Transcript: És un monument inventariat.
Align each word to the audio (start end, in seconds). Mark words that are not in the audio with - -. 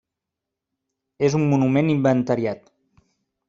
És 1.29 1.37
un 1.41 1.45
monument 1.53 1.95
inventariat. 1.97 2.77